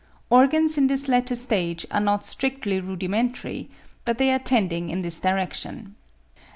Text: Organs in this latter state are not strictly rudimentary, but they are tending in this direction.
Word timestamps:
Organs 0.31 0.79
in 0.79 0.87
this 0.87 1.07
latter 1.07 1.35
state 1.35 1.85
are 1.91 1.99
not 1.99 2.25
strictly 2.25 2.79
rudimentary, 2.79 3.69
but 4.03 4.17
they 4.17 4.31
are 4.33 4.39
tending 4.39 4.89
in 4.89 5.03
this 5.03 5.19
direction. 5.19 5.93